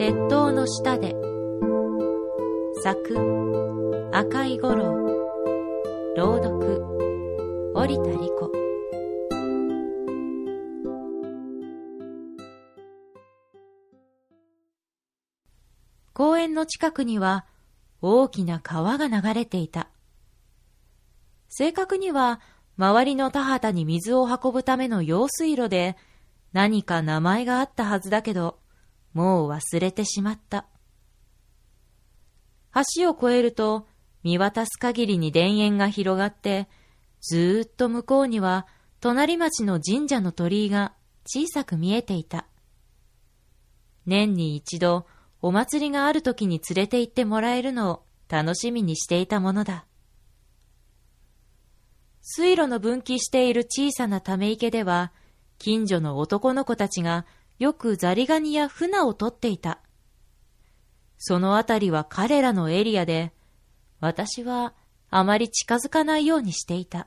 [0.00, 1.14] 鉄塔の下で。
[2.82, 4.94] 作赤い五郎。
[6.16, 7.72] 朗読。
[7.74, 8.50] 織田理子
[16.14, 17.44] 公園の近くには
[18.00, 19.90] 大きな川が流れていた。
[21.50, 22.40] 正確には
[22.78, 25.98] 周りの田畑に水を運ぶための用水路で
[26.54, 28.59] 何か名前があったはずだけど、
[29.12, 30.66] もう忘れてしまった。
[32.96, 33.86] 橋を越えると
[34.22, 36.68] 見渡す限りに田園が広がって、
[37.20, 38.66] ずーっと向こうには
[39.00, 40.94] 隣町の神社の鳥居が
[41.26, 42.46] 小さく見えていた。
[44.06, 45.06] 年に一度
[45.42, 49.86] お祭りがある時に連れて行ってもらえるのを楽しみにしていたものだ。
[52.22, 55.12] 水路の分岐している小さなため池では、
[55.58, 57.26] 近所の男の子たちが
[57.60, 59.80] よくザリガニや船を取っていた。
[61.18, 63.34] そのあたりは彼らのエリアで、
[64.00, 64.72] 私は
[65.10, 67.06] あまり近づかないようにしていた。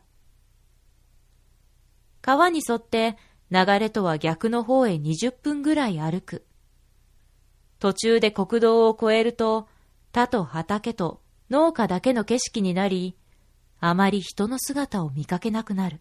[2.22, 3.18] 川に沿って
[3.50, 6.46] 流れとは逆の方へ20分ぐらい歩く。
[7.80, 9.68] 途中で国道を越えると、
[10.12, 13.18] 田と畑と農家だけの景色になり、
[13.80, 16.00] あまり人の姿を見かけなくなる。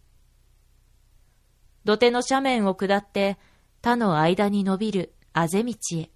[1.87, 3.39] 土手の斜面を下って
[3.83, 6.11] 田の間に伸びるあぜ道へ。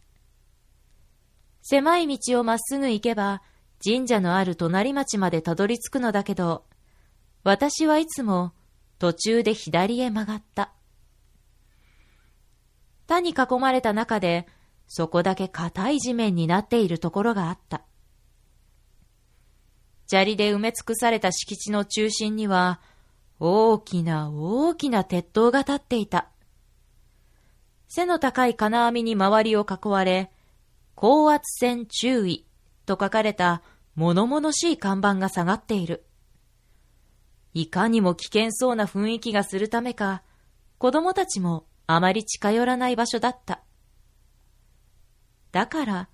[1.63, 3.43] 狭い道をまっすぐ行けば
[3.85, 6.65] 神社のある隣町までたどり着くのだけど、
[7.43, 8.53] 私はいつも
[9.01, 10.73] 途中で左へ曲がった。
[13.09, 14.47] 田に囲まれた中で
[14.87, 17.83] そこだけ硬い地面になっているところがあった。
[20.07, 22.81] 砂利で埋め尽くされた敷地の中心には、
[23.41, 26.31] 大きな大きな鉄塔が立っていた。
[27.97, 30.31] 背の高い金網に周りを囲われ、
[30.95, 32.45] 高圧線注意
[32.85, 33.63] と書かれた
[33.95, 36.05] 物々しい看板が下がっている。
[37.55, 40.23] いかにも危険そうな雰囲気がするためか、
[40.77, 43.63] 子供たちもあまり近寄らない場所だった。
[45.53, 46.09] だから、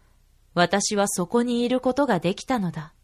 [0.55, 2.95] 私はそこにいることができたのだ。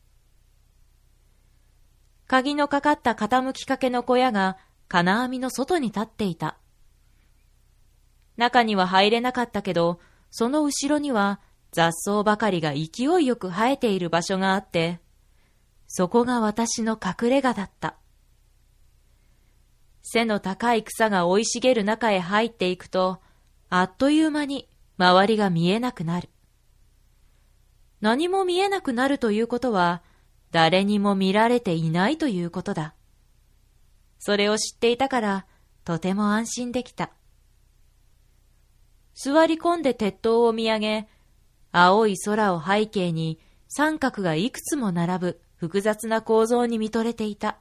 [2.29, 4.57] 鍵のかかった傾きかけの小屋が
[4.87, 6.59] 金網の外に立っていた。
[8.39, 10.01] 中には入れなかったけど、
[10.31, 11.41] その後ろには
[11.73, 15.01] 雑草ばかりが勢いよく生えている場所があって、
[15.89, 17.97] そこが私の隠れ家だった。
[20.03, 23.21] 背の高い草が生い茂る中へ入っていくと、
[23.69, 26.31] あっという間に周りが見えなくなる。
[28.01, 30.03] 何も見えなくなるということは、
[30.53, 32.95] 誰にも見られていないということだ。
[34.19, 35.47] それを知っていたから、
[35.85, 37.11] とても安心できた。
[39.21, 41.09] 座り込んで鉄塔を見上げ、
[41.73, 47.59] 青い空を背景に三角がいくつも並ぶ複雑な構造に見とれていた。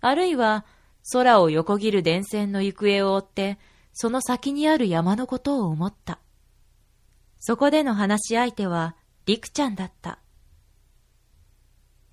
[0.00, 0.64] あるいは、
[1.12, 3.58] 空を横切る電線の行方を追って、
[3.92, 6.20] その先にある山のことを思った。
[7.40, 8.94] そこでの話し相手は、
[9.26, 10.20] りくちゃんだった。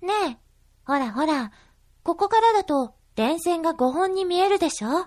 [0.02, 0.36] ねえ、
[0.84, 1.52] ほらほら、
[2.02, 5.06] ここからだと電線が5本に見えるでしょ？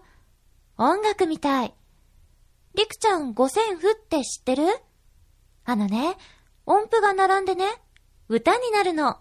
[0.77, 1.75] 音楽みたい。
[2.79, 4.63] りくちゃん五線譜って知ってる？
[5.65, 6.15] あのね、
[6.65, 7.65] 音符が並んでね、
[8.29, 9.17] 歌になるの。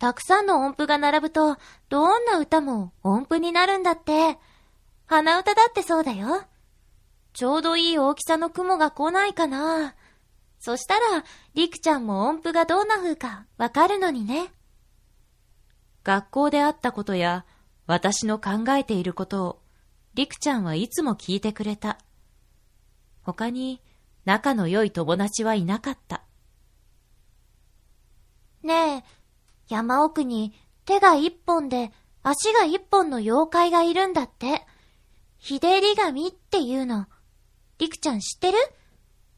[0.00, 1.56] たくさんの音符が並ぶと、
[1.88, 4.38] どんな歌も音符になるんだって。
[5.06, 6.42] 鼻歌だってそうだよ。
[7.32, 9.94] ちょうどいい大きさの雲が来ないかな。
[10.58, 11.00] そしたら、
[11.54, 14.52] りくちゃんも音符がどんな風かわかるのにね。
[16.02, 17.44] 学校であったことや、
[17.86, 19.62] 私の考えていることを、
[20.14, 21.98] りくちゃんはいつも聞いてくれた。
[23.28, 23.82] 他に、
[24.24, 26.22] 仲の良い友達はいなかった。
[28.62, 29.04] ねえ、
[29.68, 30.54] 山奥に
[30.86, 31.92] 手が一本で
[32.22, 34.64] 足が一本の妖怪がいるんだって。
[35.36, 37.06] ひでり神っていうの。
[37.76, 38.56] りくちゃん知ってる？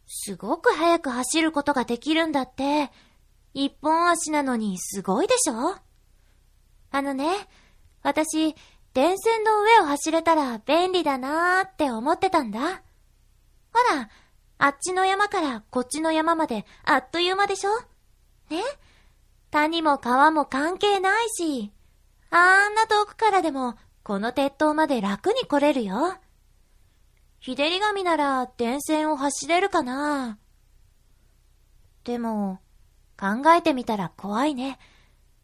[0.07, 2.93] すごく速く走ることができるんだって。
[3.55, 5.77] 一本足なのにすごいでしょ？
[6.93, 7.29] あのね、
[8.05, 8.55] 私、
[8.95, 12.83] 電線の上を走れたら便利だなーって思ってたんだ。
[13.73, 14.09] ほら、
[14.59, 17.71] あっちの山からこっちの山まであっという間でしょ？
[18.51, 18.63] ね？
[19.51, 21.73] 谷も川も関係ないし、
[22.31, 26.17] あんな遠くからでもこの鉄塔まで楽に来れるよ。
[27.41, 30.39] 日照り紙なら電線を走れるかな？
[32.05, 32.61] でも、
[33.19, 34.79] 考えてみたら怖いね。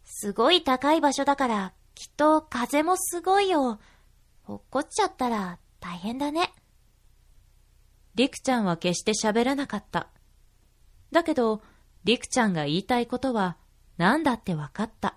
[0.04, 3.78] すごい高い場所だから、きっと風もすごいよ。
[4.46, 6.52] 落っこっちゃったら大変だね。
[8.16, 10.08] りくちゃんは決して喋らなかった。
[11.12, 11.62] だけど、
[12.04, 13.58] りくちゃんが言いたいことは
[13.98, 15.16] 何だってわかった。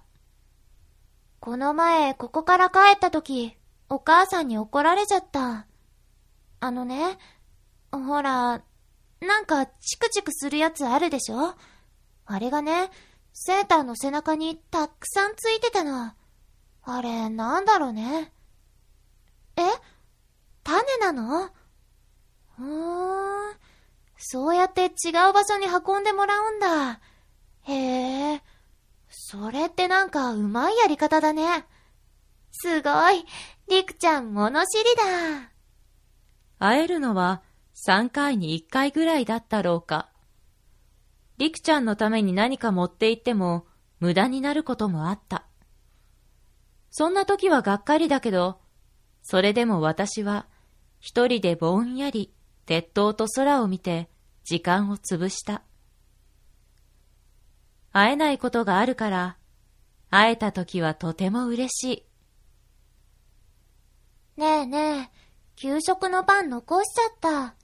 [1.40, 3.56] この前、ここから帰った時、
[3.88, 5.66] お母さんに怒られちゃった。
[6.60, 7.18] あのね、
[7.94, 8.62] ほら、
[9.22, 11.56] なんかチクチクするやつあるでしょ？
[12.26, 12.92] あれがね、
[13.34, 16.12] セーターの背中にたくさんついてたの。
[16.84, 18.34] あれ、なんだろうね。
[19.56, 19.62] え？
[20.64, 21.50] 種なの？
[24.22, 27.00] そうやって違う場所に運んでもらうんだ。
[27.64, 28.44] へえ。
[29.10, 31.66] それってなんかうまいやり方だね。
[32.52, 33.26] すごい。
[33.70, 35.52] りくちゃん物知りだ。
[36.60, 37.42] 会えるのは
[37.88, 40.10] 3回に1回ぐらいだったろうか。
[41.38, 43.66] りくちゃんのために何か持って行っても
[44.02, 45.46] 無駄になることもあった。
[46.92, 48.60] そんな時はがっかりだけど、
[49.22, 50.48] それでも私は
[51.00, 52.34] 一人でぼんやり
[52.70, 54.10] 鉄塔と空を見て
[54.44, 55.64] 時間を潰した。
[57.92, 59.38] 会えないことがあるから、
[60.12, 62.06] 会えた時はとても嬉し
[64.38, 64.40] い。
[64.40, 65.10] ねえねえ、
[65.56, 67.56] 給食のパン残しちゃった。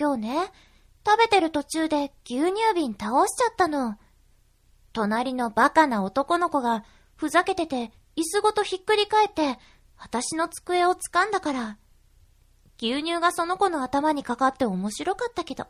[0.00, 0.50] 今日ね、
[1.06, 3.98] 食べてる途中で牛乳瓶倒しちゃったの。
[4.94, 6.86] 隣のバカな男の子が
[7.16, 9.58] ふざけてて椅子ごとひっくり返って
[9.98, 11.76] 私の机を掴んだから。
[12.80, 15.66] 牛乳がその子の頭にかかって面白かったけど。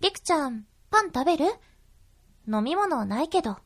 [0.00, 1.46] りくちゃん、パン食べる？
[2.48, 3.58] 飲み物ないけど。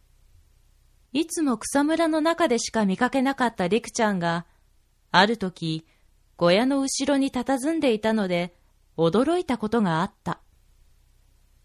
[1.12, 4.46] いつも草むらの中でしか見かけなかったりくちゃんが、
[5.12, 5.86] ある時、
[6.36, 8.54] 小屋の後ろに佇んでいたので、
[8.98, 10.40] 驚いたことがあった。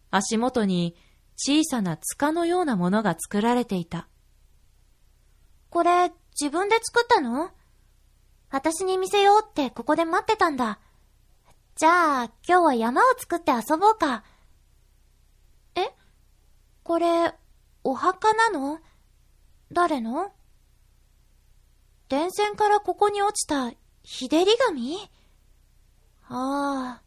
[0.10, 0.96] 足元に
[1.36, 4.08] 小さな塚のようなものが作られていた。
[5.70, 7.52] これ、自分で作ったの？
[8.52, 10.80] 私に見せようってここで待ってたんだ。
[11.76, 14.24] じゃあ、今日は山を作って遊ぼうか。
[15.76, 15.90] え？
[16.84, 17.34] これ、
[17.84, 18.80] お墓なの？
[19.72, 20.34] 誰の？
[22.10, 23.72] 電線からここに落ちた
[24.04, 24.98] 日照り紙
[26.28, 27.02] ああ、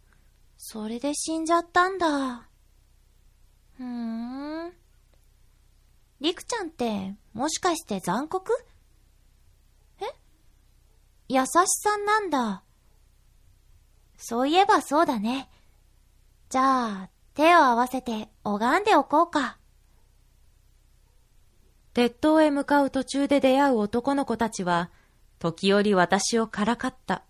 [0.57, 2.49] それで死んじゃったんだ。
[3.77, 3.85] ふー
[4.69, 4.73] ん。
[6.21, 8.51] りくちゃんって、もしかして残酷？
[11.29, 11.49] 優し
[11.83, 12.63] さんなんだ。
[14.17, 15.49] そういえばそうだね。
[16.51, 19.59] じゃあ、手を合わせて拝んでおこうか。
[21.95, 24.91] 鉄塔へ向かう途中で出会う男の子たちは、
[25.39, 27.25] 時折私をからかった。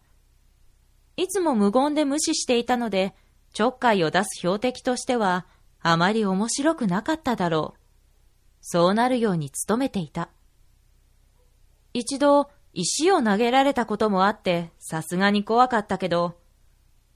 [1.17, 3.15] いつも無言で無視していたので、
[3.53, 5.47] ちょっかいを出す標的としては、
[5.81, 7.81] あまり面白くなかっただろう。
[8.61, 10.31] そうなるように努めていた。
[11.93, 16.37] 一度、石を投げられたこともあって、さすがに怖かったけど、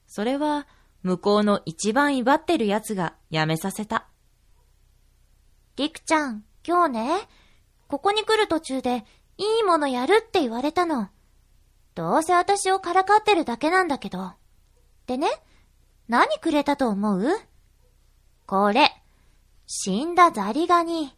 [0.07, 0.67] それは、
[1.03, 4.07] 向こうの一番威張ってる奴がやめさせた。
[5.75, 7.27] りくちゃん、今日ね、
[7.87, 9.05] ここに来る途中で、
[9.37, 11.09] いいものやるって言われたの。
[11.95, 14.33] どうせ私をからかってるだけなんだけど。
[15.07, 15.29] でね、
[16.07, 17.23] 何くれたと思う？
[18.45, 18.91] これ、
[19.67, 21.15] 死んだザリガニ。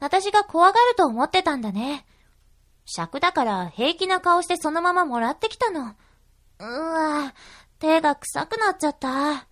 [0.00, 2.04] 私が怖がると思ってたんだね。
[2.84, 5.94] 尺だから平気な顔してそのままもらってきたの。
[6.58, 7.34] うわ
[7.78, 9.08] 手が臭くなっちゃった。
[9.34, 9.46] あ、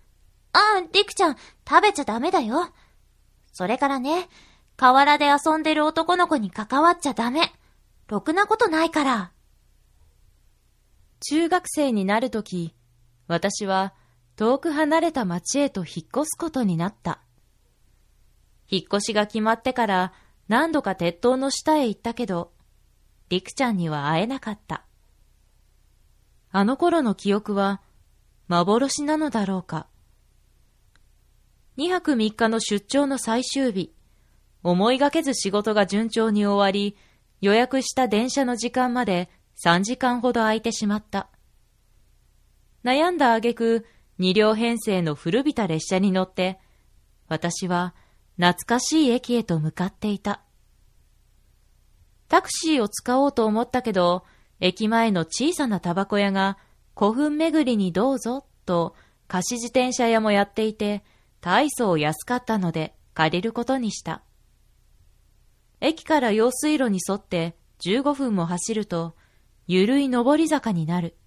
[0.93, 2.69] りくちゃん、食べちゃダメだよ。
[3.53, 4.29] それからね、
[4.77, 7.53] 河原で遊んでる男の子に関わっちゃダメ。
[8.07, 9.31] ろくなことないから。
[11.21, 12.73] 中学生になるとき、
[13.27, 13.93] 私は
[14.35, 17.21] 遠く離れた町へと引っ越すことになった。
[18.67, 20.13] 引っ越しが決まってから
[20.47, 22.51] 何度か鉄塔の下へ行ったけど、
[23.31, 24.83] りくちゃんには会えなかった。
[26.51, 27.81] あの頃の記憶は
[28.49, 29.87] 幻なのだろうか。
[31.77, 33.93] 2泊3日の出張の最終日、
[34.63, 36.97] 思いがけず仕事が順調に終わり、
[37.39, 39.29] 予約した電車の時間まで
[39.65, 41.29] 3時間ほど空いてしまった。
[42.83, 43.85] 悩んだ挙句、
[44.17, 46.59] 二両編成の古びた列車に乗って、
[47.29, 47.95] 私は
[48.35, 50.41] 懐かしい駅へと向かっていた。
[52.31, 54.23] タクシーを使おうと思ったけど、
[54.61, 56.57] 駅前の小さなタバコ屋が
[56.97, 58.95] 古墳巡りにどうぞと
[59.27, 61.03] 貸し自転車屋もやっていて、
[61.41, 64.21] 大層安かったので借りることにした。
[65.81, 69.13] 駅から用水路に沿って15分も走ると、
[69.67, 71.17] ゆるい上り坂になる。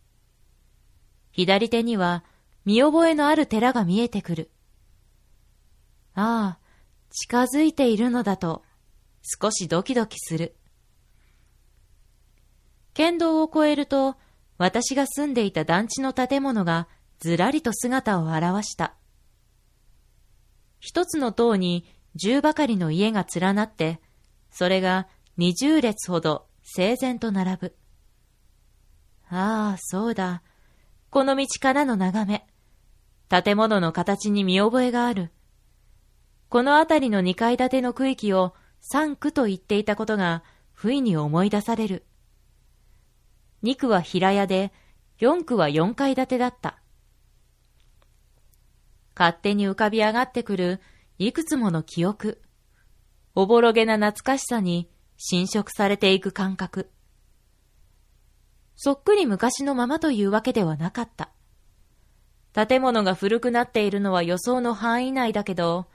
[1.32, 2.25] 左手には
[2.64, 4.50] 見覚えのある寺が見えてくる。
[6.14, 6.58] ああ、
[7.11, 8.62] 近づいているのだと、
[9.23, 10.56] 少しドキドキする。
[12.94, 14.16] 県道を越えると、
[14.56, 18.94] 私が住んでいた団地の建物がずらりと姿を現した。
[20.78, 21.84] 一つの塔に
[22.14, 24.00] 十ばかりの家が連なって、
[24.50, 27.76] それが二十列ほど整然と並ぶ。
[29.28, 30.42] ああ、そうだ。
[31.10, 32.46] この道からの眺め。
[33.28, 35.32] 建物の形に見覚えがある。
[36.48, 42.04] この辺りの二階建ての区域を三区と言っていたことが不意に思い出される。
[43.64, 44.75] 二区は平屋で、
[45.18, 46.83] 四区は四階建てだった。
[49.16, 50.83] 勝手に浮かび上がってくる
[51.16, 52.42] いくつもの記憶。
[53.35, 56.90] おぼろげな懐かしさに侵食されていく感覚。
[58.76, 61.30] そっくり昔のままというわけではなかった。
[62.52, 65.87] 建物が古くなっているのは予想の範囲内だけど、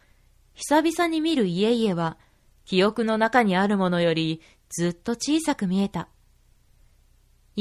[0.56, 2.18] 久々に見る家々は、
[2.66, 6.10] 記憶の中にあるものよりずっと小さく見えた。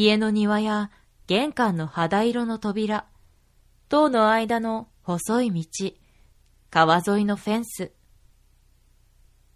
[0.01, 0.93] 家の庭や
[1.27, 3.07] 玄関の肌色の扉、
[3.89, 5.93] 塔の間の細い道、
[6.71, 7.91] 川沿いのフェンス。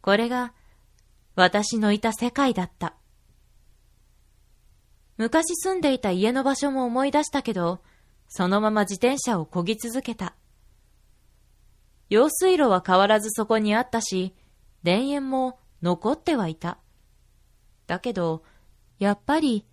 [0.01, 0.53] これが
[1.37, 2.97] 私のいた世界だった。
[5.17, 7.81] 昔住んでいた家の場所も思い出したけど、
[8.27, 10.35] そのまま自転車を漕ぎ続けた。
[12.09, 14.35] 用水路は変わらずそこにあったし、
[14.85, 16.79] 田園も残ってはいた。
[17.87, 18.43] だけど、
[18.99, 19.67] やっぱり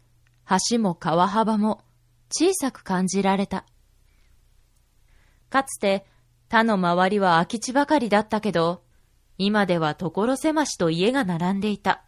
[0.70, 1.84] 橋も川幅も
[2.32, 3.66] 小さく感じられた。
[5.50, 6.06] かつて
[6.48, 8.84] 他の周りは空き地ばかりだったけど、
[9.38, 12.04] 今では所狭しと家が並んでいた。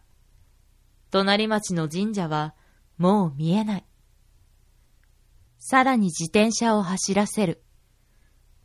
[1.10, 2.54] 隣町の神社は
[2.98, 3.84] もう見えない。
[5.58, 7.62] さらに自転車を走らせる。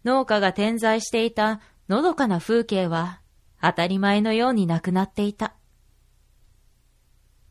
[0.04, 3.22] 農家が点在していたのどかな風景は
[3.62, 5.56] 当たり前のようになくなっていた。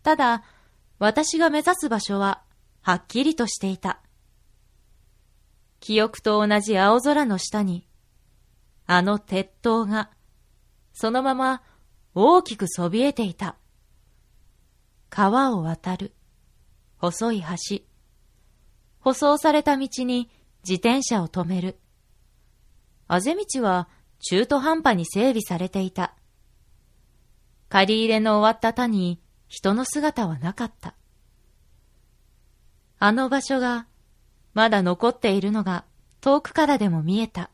[0.03, 0.43] ただ、
[0.99, 2.43] 私が目指す場所は
[2.81, 4.01] はっきりとしていた。
[5.81, 7.87] 記憶と同じ青空の下に、
[8.87, 10.11] あの鉄塔が、
[10.93, 11.63] そのまま
[12.15, 13.57] 大きくそびえていた。
[15.11, 16.15] 川を渡る、
[16.99, 17.79] 細い橋、
[19.01, 20.31] 舗装された道に
[20.67, 21.79] 自転車を止める。
[23.07, 23.89] あぜ道は
[24.21, 26.15] 中途半端に整備されていた。
[27.69, 30.95] 借り入れの終わった田に人の姿はなかった。
[32.99, 33.87] あの場所が
[34.55, 35.85] まだ残っているのが
[36.21, 37.51] 遠くからでも見えた。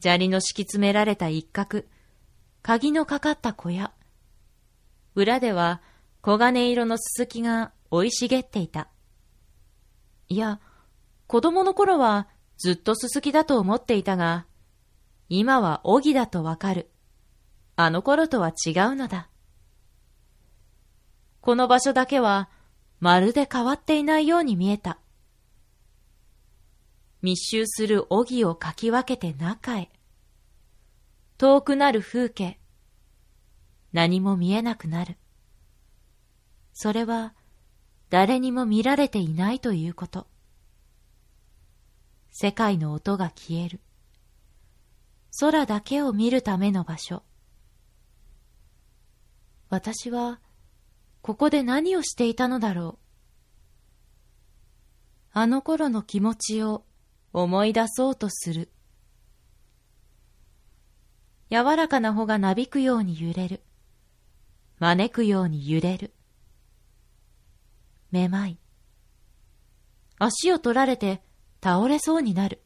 [0.00, 1.84] 砂利の敷き詰められた一角、
[2.62, 3.92] 鍵のかかった小屋。
[5.14, 5.80] 裏では
[6.22, 8.88] 黄金色のすすきが生い茂っていた。
[10.28, 10.60] いや、
[11.26, 12.28] 子供の頃は
[12.58, 14.46] ずっとすすきだと思っていたが、
[15.28, 16.90] 今はおぎだとわかる。
[17.76, 19.28] あの頃とは違うのだ。
[21.44, 22.48] この場所だけは、
[23.00, 24.98] まるで変わっていないように見えた。
[27.20, 29.90] 密集するおぎをかき分けて中へ。
[31.36, 32.58] 遠くなる風景。
[33.92, 35.18] 何も見えなくなる。
[36.72, 37.34] それは、
[38.08, 40.26] 誰にも見られていないということ。
[42.30, 43.80] 世界の音が消える。
[45.38, 47.22] 空だけを見るための場所。
[49.68, 50.40] 私は、
[51.24, 52.98] ここで何をしていたのだろう。
[55.32, 56.84] あの頃の気持ちを
[57.32, 58.70] 思い出そうとする。
[61.50, 63.62] 柔らかな穂がなびくように揺れる。
[64.80, 66.12] 招くように揺れる。
[68.10, 68.58] めまい。
[70.18, 71.22] 足を取られて
[71.62, 72.62] 倒れそうになる。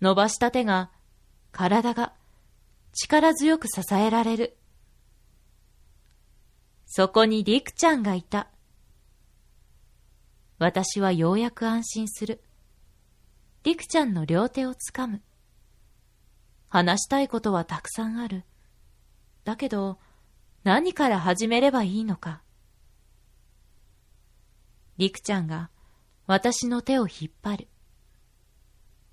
[0.00, 0.90] 伸ばした手が、
[1.52, 2.14] 体が
[2.94, 4.56] 力強く支えられる。
[6.96, 8.46] そこにりくちゃんがいた。
[10.60, 12.40] 私はようやく安心する。
[13.64, 15.20] りくちゃんの両手をつかむ。
[16.68, 18.44] 話したいことはたくさんある。
[19.42, 19.98] だけど、
[20.62, 22.42] 何から始めればいいのか。
[24.96, 25.70] りくちゃんが
[26.28, 27.68] 私の手を引っ張る。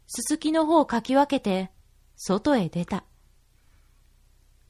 [0.05, 1.71] すすきの方をかき分けて、
[2.15, 3.05] 外へ出た。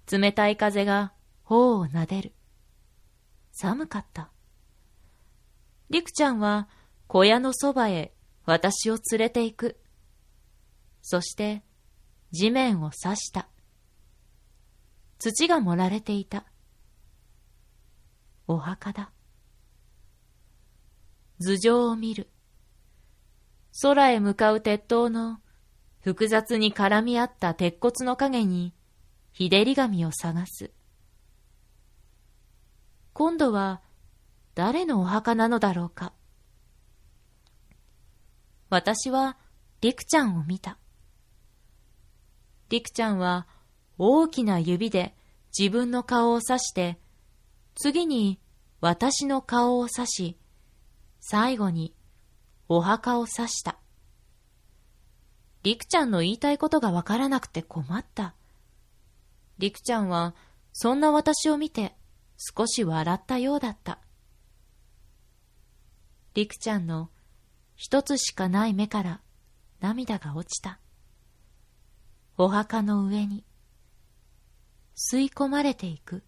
[0.09, 1.11] 冷たい風が
[1.43, 2.31] 頬をなでる。
[3.51, 4.31] 寒かった。
[5.89, 6.69] りくちゃんは
[7.07, 8.13] 小屋のそばへ
[8.45, 9.79] 私を連れて行く。
[11.01, 11.63] そして
[12.31, 13.49] 地面を刺した。
[15.19, 16.45] 土が盛られていた。
[18.47, 19.11] お墓だ。
[21.39, 22.29] 頭上を見る。
[23.81, 25.39] 空へ向かう鉄塔の
[25.99, 28.73] 複雑に絡み合った鉄骨の影に
[29.31, 30.71] 日照り紙を探す。
[33.23, 33.81] 今度は
[34.55, 36.11] 誰のお墓なのだろうか。
[38.71, 39.37] 私は、
[39.79, 40.79] りくちゃんを見た。
[42.69, 43.47] りくちゃんは、
[43.99, 45.15] 大きな指で
[45.55, 46.97] 自分の顔を指して、
[47.75, 48.39] 次に
[48.79, 50.37] 私の顔を指し、
[51.19, 51.93] 最後に
[52.69, 53.77] お墓を指した。
[55.61, 58.33] りくちゃんの言いたいことがわからなくて困った。
[59.59, 60.33] りくちゃんは
[60.73, 61.95] そんな私を見て
[62.43, 63.99] 少し笑ったようだった。
[66.33, 67.11] りくちゃんの
[67.75, 69.21] 一つしかない目から
[69.79, 70.79] 涙が落ちた。
[72.37, 73.45] お墓の上に
[74.95, 76.23] 吸い込まれていく。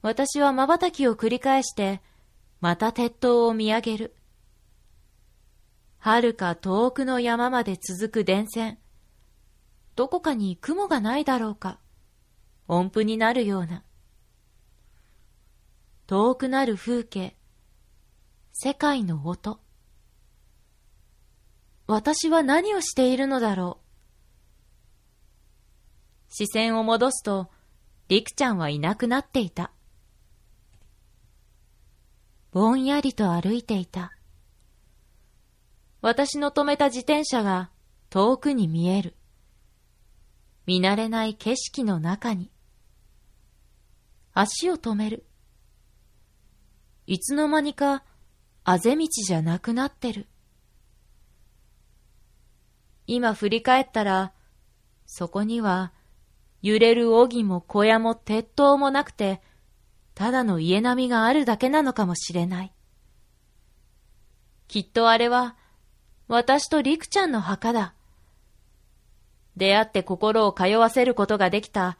[0.00, 2.02] 私は瞬きを繰り返して、
[2.60, 4.16] また鉄塔を見上げる。
[5.98, 8.78] 遥か遠くの山まで続く電線。
[9.96, 11.80] どこかに雲がないだろうか。
[12.66, 13.84] 音符になるような。
[16.06, 17.36] 遠くなる風景。
[18.52, 19.60] 世界の音。
[21.86, 23.84] 私は何をしているのだろう。
[26.28, 27.50] 視線を戻すと、
[28.08, 29.70] りくちゃんはいなくなっていた。
[32.50, 34.16] ぼんやりと歩いていた。
[36.00, 37.70] 私の止めた自転車が
[38.08, 39.16] 遠くに見える。
[40.64, 42.53] 見慣れない景色の中に。
[44.36, 45.24] 足を止める。
[47.06, 48.02] いつの間にか、
[48.64, 50.26] あぜ道じゃなくなってる。
[53.06, 54.32] 今振り返ったら、
[55.06, 55.92] そこには、
[56.62, 59.40] 揺れる荻も小屋も鉄塔もなくて、
[60.16, 62.74] ただの家並みがあるだけなのかもしれない。
[64.66, 65.56] きっとあれは、
[66.26, 67.94] 私とりくちゃんの墓だ。
[69.56, 71.98] 出会って心を通わせることができた、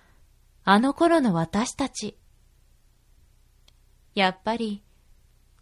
[0.64, 2.18] あの頃の私たち。
[4.14, 4.84] やっぱり、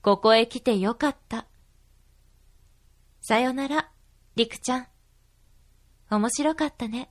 [0.02, 1.46] ここへ来てよかった。
[3.22, 3.90] さよなら、
[4.36, 4.86] りくちゃん。
[6.10, 7.10] 面白かったね。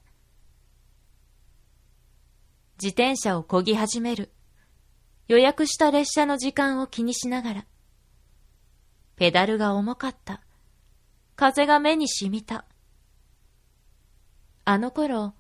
[2.82, 4.32] 自転車を漕ぎ始める。
[5.28, 7.66] 予約した列車の時間を気にしながら。
[9.16, 10.42] ペダルが重かった。
[11.36, 12.66] 風が目に染みた。
[14.64, 15.34] あの頃、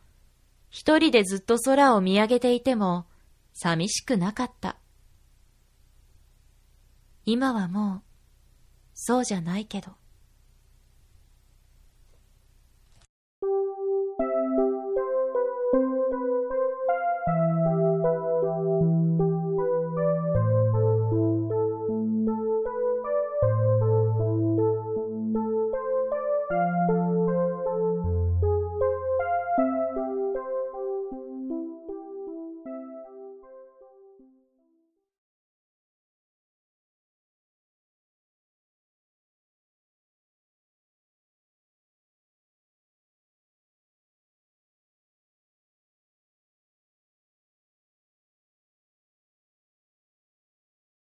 [0.71, 3.05] 一人でずっと空を見上げていても、
[3.53, 4.81] 寂しくなかった。
[7.25, 8.01] 今はもう、
[8.93, 10.00] そうじゃないけど。